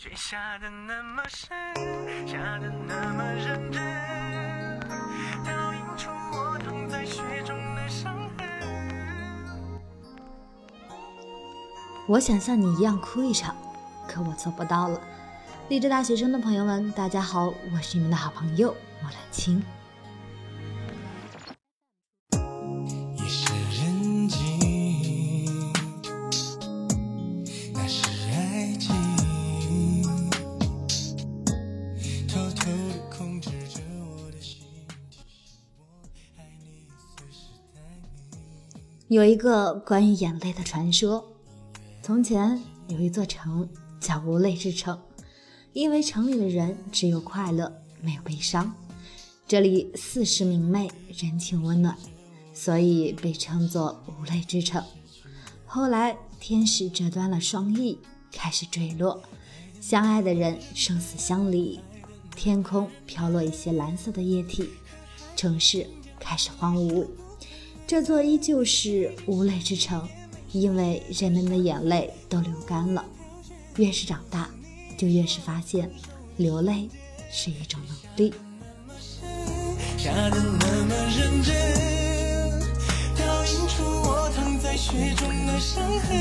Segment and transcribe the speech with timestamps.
[0.00, 1.48] 雪下的那么深，
[2.24, 3.82] 下的那么认真，
[5.44, 8.46] 倒映出我躺在雪中的伤痕。
[12.06, 13.56] 我想像你一样哭一场，
[14.06, 15.00] 可我做不到了。
[15.68, 18.72] 励志大学生的朋友们，大家好，我是你们的好朋友
[19.02, 19.60] 莫兰青。
[39.08, 41.24] 有一个关于眼泪的传说：
[42.02, 43.66] 从前有一座城
[43.98, 45.00] 叫无泪之城，
[45.72, 47.72] 因为城里的人只有快乐，
[48.02, 48.70] 没有悲伤。
[49.46, 51.96] 这里四时明媚，人情温暖，
[52.52, 54.84] 所以被称作无泪之城。
[55.64, 57.98] 后来天使折断了双翼，
[58.30, 59.22] 开始坠落，
[59.80, 61.80] 相爱的人生死相离，
[62.36, 64.68] 天空飘落一些蓝色的液体，
[65.34, 65.86] 城市
[66.20, 67.06] 开始荒芜。
[67.88, 70.06] 这座依旧是无泪之城，
[70.52, 73.02] 因为人们的眼泪都流干了。
[73.76, 74.50] 越是长大，
[74.98, 75.90] 就越是发现，
[76.36, 76.86] 流泪
[77.32, 78.34] 是一种能力。
[79.96, 82.60] 下的那么认真，
[83.16, 86.12] 倒映出我躺在雪中的伤痕。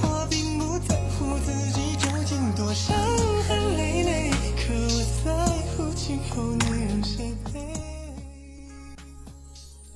[0.00, 2.96] 我并不在乎自己究竟多伤
[3.46, 5.28] 痕累累，可我在
[5.76, 6.65] 乎今后你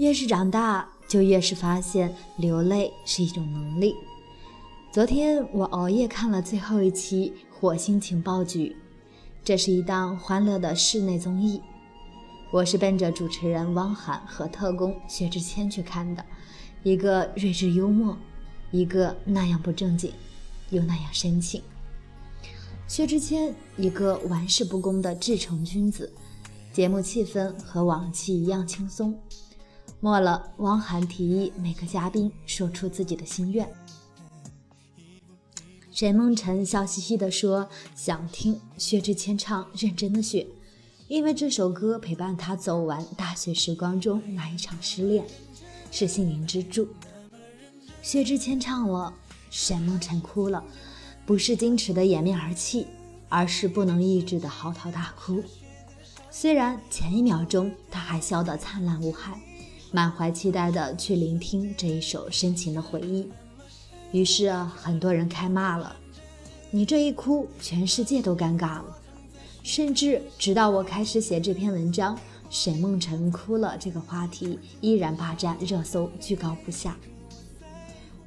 [0.01, 3.95] 越是长大，就越是发现流泪是一种能力。
[4.91, 8.71] 昨天我熬夜看了最后一期《火星情报局》，
[9.45, 11.61] 这是一档欢乐的室内综艺。
[12.51, 16.25] 我是奔着主持人汪涵和特工薛之谦去看的，
[16.83, 18.17] 一个睿智幽默，
[18.71, 20.11] 一个那样不正经，
[20.71, 21.62] 又那样深情。
[22.89, 26.11] 薛之谦一个玩世不恭的至诚君子，
[26.73, 29.15] 节目气氛和往期一样轻松。
[30.03, 33.71] 末了，汪涵提议每个嘉宾说出自己的心愿。
[35.93, 40.43] 沈梦辰笑嘻嘻地说：“想听薛之谦唱《认真的雪》，
[41.06, 45.22] 因为这首歌陪伴他走完大学时光中那一场失恋，
[45.91, 46.89] 是心灵支柱。”
[48.00, 49.12] 薛之谦唱了，
[49.50, 50.65] 沈梦辰哭了，
[51.27, 52.87] 不是矜持的掩面而泣，
[53.28, 55.44] 而是不能抑制的嚎啕大哭。
[56.31, 59.39] 虽然前一秒钟他还笑得灿烂无害，
[59.93, 63.28] 满怀期待的去聆听这一首深情的回忆。
[64.12, 65.95] 于是，很多人开骂了
[66.71, 68.97] ：“你这一哭，全世界都尴尬了。”
[69.62, 72.19] 甚至直到我开始写这篇文章，
[72.49, 76.97] 沈梦辰哭了这个话题依然霸占热搜，居高不下。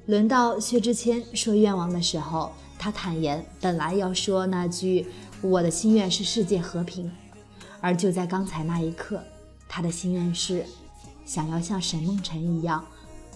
[0.06, 5.08] 轮到薛之谦说愿望的时候，他坦言本来要说那句
[5.42, 7.12] “我的心愿是世界和平”，
[7.82, 9.24] 而就在刚才那一刻，
[9.68, 10.66] 他的心愿是
[11.26, 12.86] 想要像沈梦辰一样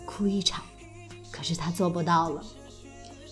[0.06, 0.64] 哭一场。
[1.32, 2.44] 可是他做不到了。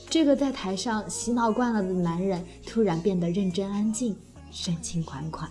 [0.10, 4.16] 这个在台上洗脑惯了的男人，突然变得认真安静，
[4.52, 5.50] 深情款款。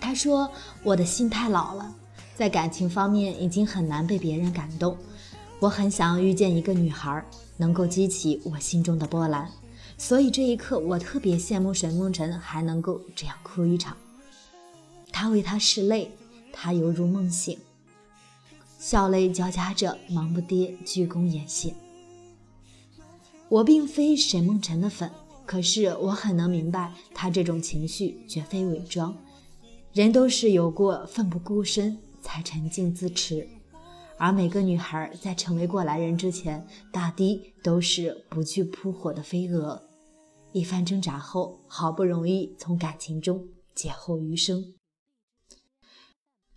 [0.00, 0.50] 他说
[0.82, 1.94] ：“我的心太老了，
[2.34, 4.96] 在感情方面已经很难被别人感动。
[5.60, 7.22] 我很想遇见一个女孩，
[7.56, 9.50] 能够激起我心中的波澜。
[9.98, 13.96] 所以这一刻，我特别羡慕沈梦辰还能够这样哭一场。
[15.10, 16.10] 他为她拭泪，
[16.52, 17.58] 他犹如梦醒，
[18.78, 21.74] 笑泪交加着，忙不迭鞠躬言谢。
[23.48, 25.10] 我并非沈梦辰的粉，
[25.46, 29.16] 可是我很能明白他这种情绪绝非伪装。
[29.92, 33.48] 人都是有过奋不顾身才沉静自持，
[34.18, 39.85] 而每个女孩在成为过来人之前，大抵都是不惧扑火的飞蛾。
[40.52, 44.74] 一番挣扎后，好不容易从感情中劫后余生。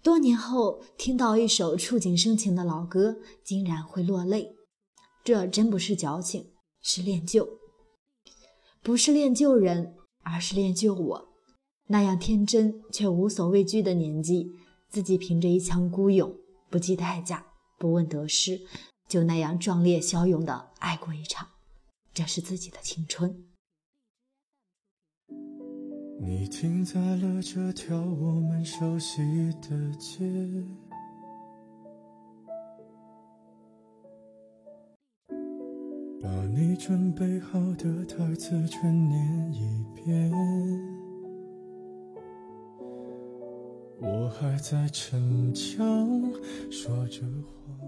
[0.02, 4.56] 多年后听到一首触景生情的老歌，竟然会落泪，
[5.24, 7.60] 这真不是矫情，是恋旧。
[8.82, 11.30] 不是恋旧人，而是恋旧我。
[11.88, 14.54] 那样天真却无所畏惧的年纪，
[14.88, 16.34] 自己凭着一腔孤勇，
[16.70, 17.46] 不计代价，
[17.78, 18.62] 不问得失，
[19.10, 21.50] 就那样壮烈骁勇的爱过一场，
[22.14, 23.49] 这是自己的青春。
[26.22, 29.22] 你停在了这条我们熟悉
[29.62, 30.20] 的街，
[36.22, 40.30] 把你准备好的台词全念一遍。
[44.02, 46.34] 我还在逞强
[46.70, 47.80] 说着谎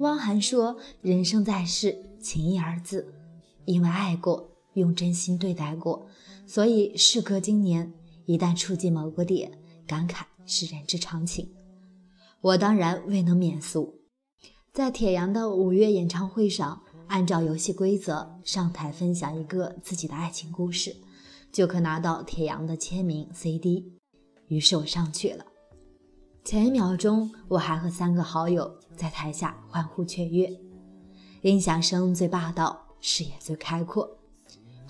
[0.00, 3.14] 汪涵说：“人生在世，情义二字，
[3.64, 6.06] 因为爱过，用真心对待过，
[6.46, 7.92] 所以事隔今年，
[8.26, 11.52] 一旦触及某个点，感慨是人之常情。
[12.40, 14.00] 我当然未能免俗，
[14.72, 20.96] 在铁阳的五月演唱会上，按照游戏规则上台分享一个自己的爱情故事，
[21.52, 23.92] 就可拿到铁阳的签名 CD。
[24.48, 25.46] 于是我上去了。”
[26.44, 30.50] 前一秒钟，我还和三个好友在台下欢呼雀跃，
[31.42, 34.18] 音响声最霸道，视野最开阔。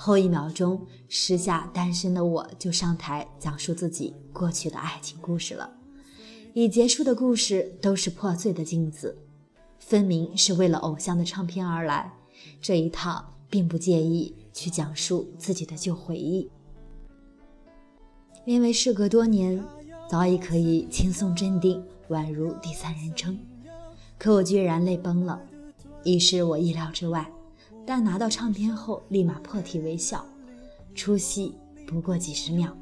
[0.04, 5.70] 后一秒钟，时下单身的我就上台讲述自己过去的爱情故事了。
[6.54, 9.16] 已结束的故事都是破碎的镜子，
[9.78, 12.12] 分明是为了偶像的唱片而来。
[12.60, 16.50] 这一趟并不介意去讲述自己的旧回忆，
[18.44, 19.64] 因为事隔多年。
[20.10, 23.38] 早已可以轻松镇定，宛如第三人称，
[24.18, 25.40] 可我居然泪崩了，
[26.02, 27.24] 已是我意料之外。
[27.86, 30.24] 但拿到唱片后，立马破涕为笑。
[30.94, 31.54] 出戏
[31.86, 32.76] 不过几十秒，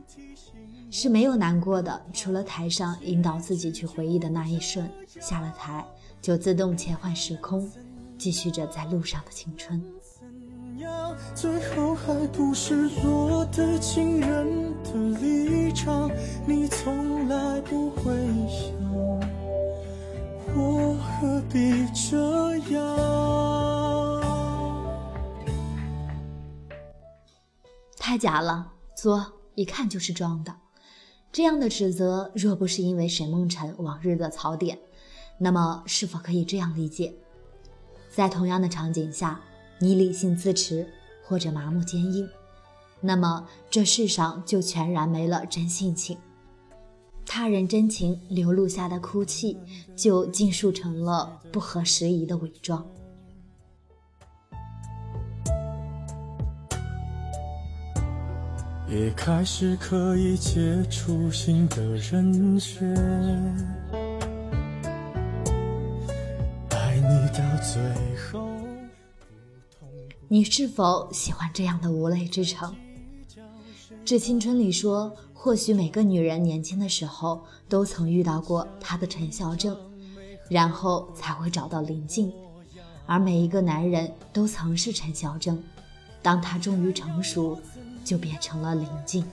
[0.90, 5.84] 是没有难过的，除了台上引导自己去回忆的那一瞬，下了台
[6.20, 7.70] 就自动切换时空，
[8.18, 9.82] 继续着在路上的青春。
[11.34, 16.10] 最后还不是落得情人的立场，
[16.46, 18.12] 你从来不会
[18.48, 18.74] 想，
[20.56, 23.49] 我何必这样？
[28.10, 29.24] 太假了，作，
[29.54, 30.52] 一看就是装的。
[31.30, 34.76] 这样的指责，若不是因为沈梦辰往日的槽点，
[35.38, 37.14] 那么是否可以这样理解？
[38.10, 39.40] 在同样的场景下。
[39.78, 40.92] 你理性自持，
[41.24, 42.28] 或者麻木坚硬，
[43.00, 46.18] 那么这世上就全然没了真性情。
[47.24, 49.56] 他人真情流露下的哭泣，
[49.94, 52.84] 就尽数成了不合时宜的伪装。
[58.90, 62.92] 也开始可以接触新的人选，
[66.70, 67.80] 爱你到最
[68.16, 68.50] 后。
[70.26, 72.74] 你是否喜欢这样的无泪之城？
[74.04, 79.78] 《致青春》里说，或许每个女人年轻的时候都曾遇到过她的陈孝正，
[80.48, 82.28] 然后才会找到林静；
[83.06, 85.62] 而每一个男人都曾是陈孝正，
[86.22, 87.56] 当他终于成熟，
[88.04, 89.24] 就变成了林静。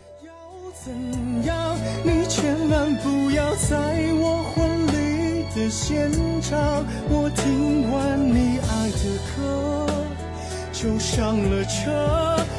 [2.04, 6.12] 你千万不要在我婚礼的现
[6.42, 8.98] 场，我听完你爱的
[9.36, 9.88] 歌。
[10.72, 11.92] 就上了车，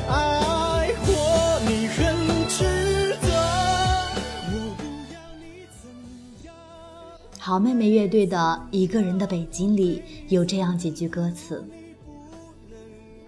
[0.08, 1.96] 爱过你很
[2.48, 3.28] 值得。
[4.50, 4.82] 我不
[5.14, 5.88] 要你怎
[6.44, 6.52] 样。
[7.38, 8.36] 好妹妹乐队的
[8.72, 11.64] 《一个人的北京》里有这样几句歌词：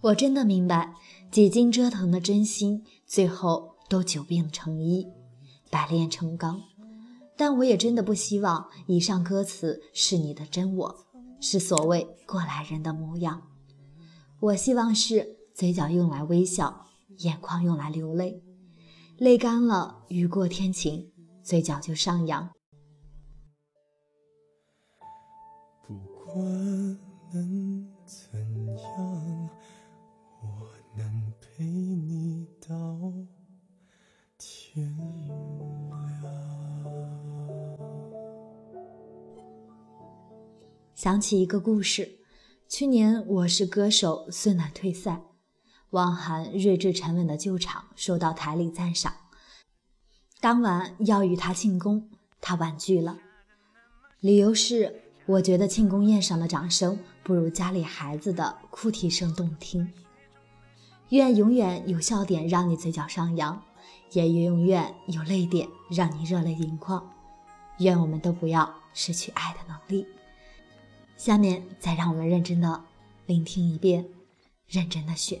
[0.00, 0.94] 我真的明白，
[1.30, 5.06] 几经折腾的真心，最后都久病成医，
[5.70, 6.60] 百炼成钢。
[7.36, 11.06] 但我也真的不希望以上歌词是你的真我，
[11.40, 13.42] 是所谓过来人的模样。
[14.40, 16.84] 我希望是嘴角用来微笑。
[17.20, 18.42] 眼眶用来流泪，
[19.16, 21.10] 泪干了，雨过天晴，
[21.42, 22.50] 嘴角就上扬。
[25.86, 25.94] 不
[26.26, 26.36] 管
[27.32, 28.45] 能怎
[41.06, 42.18] 想起一个故事，
[42.68, 45.22] 去年《我是歌手》孙楠退赛。
[45.90, 49.14] 汪涵睿智沉稳的救场受到台里赞赏，
[50.40, 52.10] 当晚要与他庆功，
[52.40, 53.18] 他婉拒了，
[54.18, 59.92] 理由是我觉得庆功宴上的掌声不如家里孩子的哭啼声动听。
[61.10, 63.62] 愿永远有笑点让你嘴角上扬，
[64.10, 67.14] 也永远有泪点让你热泪盈眶。
[67.78, 70.04] 愿我们都不要失去爱的能力。
[71.16, 72.84] 下面再让我们认真的
[73.26, 74.06] 聆听一遍，
[74.68, 75.40] 认真的选。